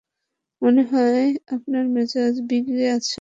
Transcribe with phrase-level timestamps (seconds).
[0.61, 1.21] মনে হয়
[1.47, 3.09] আপনার মেজাজ বিগড়ে আছে।